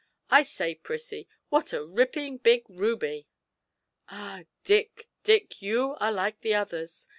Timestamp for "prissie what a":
0.73-1.85